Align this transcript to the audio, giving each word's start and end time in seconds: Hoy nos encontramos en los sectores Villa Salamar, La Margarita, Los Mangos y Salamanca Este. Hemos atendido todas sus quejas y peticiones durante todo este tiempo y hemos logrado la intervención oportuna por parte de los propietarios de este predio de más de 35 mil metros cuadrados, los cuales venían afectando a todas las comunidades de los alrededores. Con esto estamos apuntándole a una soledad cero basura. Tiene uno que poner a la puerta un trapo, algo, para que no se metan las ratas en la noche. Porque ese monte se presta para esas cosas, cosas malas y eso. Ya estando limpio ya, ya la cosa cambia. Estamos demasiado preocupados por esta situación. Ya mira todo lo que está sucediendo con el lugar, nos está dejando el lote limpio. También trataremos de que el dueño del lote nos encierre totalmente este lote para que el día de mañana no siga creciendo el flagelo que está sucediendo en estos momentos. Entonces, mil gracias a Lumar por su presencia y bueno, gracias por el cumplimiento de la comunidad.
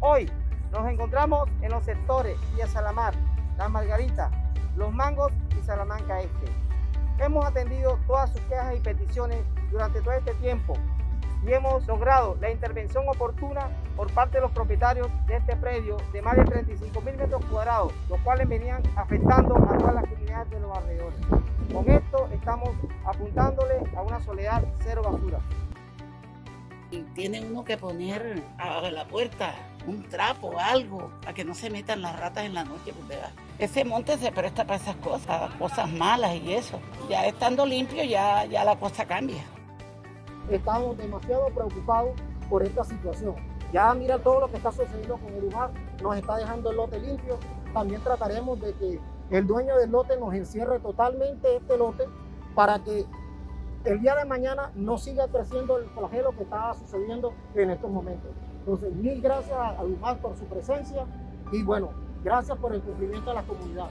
Hoy 0.00 0.30
nos 0.72 0.86
encontramos 0.88 1.48
en 1.62 1.70
los 1.70 1.84
sectores 1.84 2.36
Villa 2.52 2.66
Salamar, 2.66 3.14
La 3.56 3.68
Margarita, 3.68 4.30
Los 4.76 4.92
Mangos 4.92 5.32
y 5.58 5.64
Salamanca 5.64 6.20
Este. 6.20 6.52
Hemos 7.18 7.46
atendido 7.46 7.98
todas 8.06 8.30
sus 8.30 8.42
quejas 8.42 8.76
y 8.76 8.80
peticiones 8.80 9.42
durante 9.70 10.02
todo 10.02 10.12
este 10.12 10.34
tiempo 10.34 10.74
y 11.46 11.52
hemos 11.52 11.86
logrado 11.86 12.36
la 12.40 12.50
intervención 12.50 13.08
oportuna 13.08 13.68
por 13.96 14.12
parte 14.12 14.36
de 14.36 14.42
los 14.42 14.50
propietarios 14.50 15.08
de 15.26 15.36
este 15.36 15.56
predio 15.56 15.96
de 16.12 16.20
más 16.20 16.36
de 16.36 16.44
35 16.44 17.00
mil 17.00 17.16
metros 17.16 17.42
cuadrados, 17.46 17.92
los 18.10 18.20
cuales 18.20 18.46
venían 18.48 18.82
afectando 18.96 19.56
a 19.56 19.78
todas 19.78 19.94
las 19.94 20.04
comunidades 20.04 20.50
de 20.50 20.60
los 20.60 20.76
alrededores. 20.76 21.18
Con 21.72 21.90
esto 21.90 22.28
estamos 22.32 22.70
apuntándole 23.06 23.82
a 23.96 24.02
una 24.02 24.20
soledad 24.20 24.62
cero 24.80 25.02
basura. 25.04 25.38
Tiene 27.16 27.40
uno 27.40 27.64
que 27.64 27.78
poner 27.78 28.42
a 28.58 28.90
la 28.90 29.06
puerta 29.06 29.54
un 29.86 30.06
trapo, 30.06 30.52
algo, 30.58 31.10
para 31.22 31.32
que 31.32 31.46
no 31.46 31.54
se 31.54 31.70
metan 31.70 32.02
las 32.02 32.20
ratas 32.20 32.44
en 32.44 32.52
la 32.52 32.62
noche. 32.62 32.92
Porque 32.92 33.18
ese 33.58 33.86
monte 33.86 34.18
se 34.18 34.30
presta 34.30 34.66
para 34.66 34.76
esas 34.76 34.96
cosas, 34.96 35.50
cosas 35.54 35.90
malas 35.90 36.34
y 36.34 36.52
eso. 36.52 36.78
Ya 37.08 37.24
estando 37.24 37.64
limpio 37.64 38.04
ya, 38.04 38.44
ya 38.44 38.64
la 38.64 38.76
cosa 38.78 39.06
cambia. 39.06 39.42
Estamos 40.50 40.98
demasiado 40.98 41.46
preocupados 41.54 42.10
por 42.50 42.62
esta 42.62 42.84
situación. 42.84 43.34
Ya 43.72 43.94
mira 43.94 44.18
todo 44.18 44.40
lo 44.40 44.50
que 44.50 44.58
está 44.58 44.70
sucediendo 44.70 45.16
con 45.16 45.32
el 45.32 45.40
lugar, 45.40 45.70
nos 46.02 46.18
está 46.18 46.36
dejando 46.36 46.70
el 46.70 46.76
lote 46.76 47.00
limpio. 47.00 47.38
También 47.72 48.02
trataremos 48.02 48.60
de 48.60 48.74
que 48.74 49.00
el 49.30 49.46
dueño 49.46 49.74
del 49.78 49.90
lote 49.90 50.18
nos 50.18 50.34
encierre 50.34 50.80
totalmente 50.80 51.56
este 51.56 51.78
lote 51.78 52.04
para 52.54 52.78
que 52.84 53.06
el 53.86 54.00
día 54.00 54.16
de 54.16 54.24
mañana 54.24 54.72
no 54.74 54.98
siga 54.98 55.28
creciendo 55.28 55.78
el 55.78 55.84
flagelo 55.90 56.32
que 56.32 56.42
está 56.42 56.74
sucediendo 56.74 57.32
en 57.54 57.70
estos 57.70 57.90
momentos. 57.90 58.30
Entonces, 58.58 58.92
mil 58.94 59.22
gracias 59.22 59.56
a 59.56 59.82
Lumar 59.84 60.18
por 60.18 60.36
su 60.36 60.44
presencia 60.44 61.06
y 61.52 61.62
bueno, 61.62 61.90
gracias 62.24 62.58
por 62.58 62.74
el 62.74 62.82
cumplimiento 62.82 63.30
de 63.30 63.36
la 63.36 63.42
comunidad. 63.44 63.88